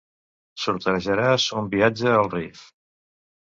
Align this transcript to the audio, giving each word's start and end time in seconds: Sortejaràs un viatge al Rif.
Sortejaràs 0.63 1.47
un 1.63 1.69
viatge 1.77 2.17
al 2.17 2.35
Rif. 2.35 2.69